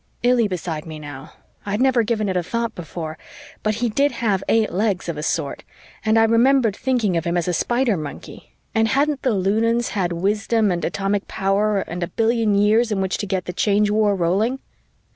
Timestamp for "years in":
12.55-12.99